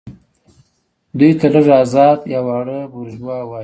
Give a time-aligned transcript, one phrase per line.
[1.17, 3.59] دوی ته لږ ازاد یا واړه بوروژوا وايي.